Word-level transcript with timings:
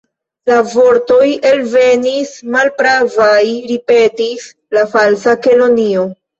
"La 0.51 0.55
vortoj 0.69 1.27
elvenis 1.49 2.33
malpravaj," 2.57 3.45
ripetis 3.75 4.51
la 4.79 4.89
Falsa 4.97 5.41
Kelonio. 5.49 6.11